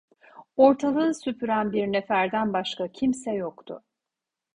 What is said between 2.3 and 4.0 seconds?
başka kimse yoktu…